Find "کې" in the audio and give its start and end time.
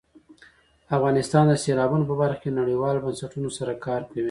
2.43-2.57